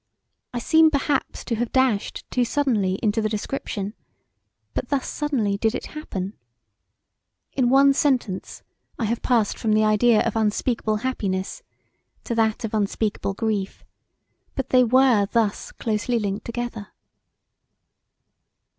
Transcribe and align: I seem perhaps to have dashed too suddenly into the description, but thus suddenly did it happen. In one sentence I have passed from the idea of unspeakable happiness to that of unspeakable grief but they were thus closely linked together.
I 0.51 0.57
seem 0.57 0.89
perhaps 0.89 1.45
to 1.45 1.53
have 1.57 1.71
dashed 1.71 2.25
too 2.31 2.43
suddenly 2.43 2.95
into 3.03 3.21
the 3.21 3.29
description, 3.29 3.93
but 4.73 4.89
thus 4.89 5.07
suddenly 5.07 5.57
did 5.57 5.75
it 5.75 5.85
happen. 5.93 6.33
In 7.53 7.69
one 7.69 7.93
sentence 7.93 8.63
I 8.97 9.05
have 9.05 9.21
passed 9.21 9.59
from 9.59 9.73
the 9.73 9.83
idea 9.83 10.21
of 10.23 10.35
unspeakable 10.35 10.95
happiness 11.05 11.61
to 12.23 12.33
that 12.33 12.63
of 12.65 12.73
unspeakable 12.73 13.35
grief 13.35 13.83
but 14.55 14.69
they 14.69 14.83
were 14.83 15.27
thus 15.27 15.71
closely 15.71 16.17
linked 16.17 16.45
together. 16.45 16.87